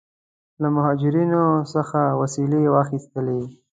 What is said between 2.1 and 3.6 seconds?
وسلې واخیستلې.